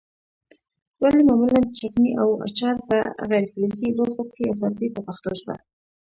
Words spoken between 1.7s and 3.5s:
چکني او اچار په غیر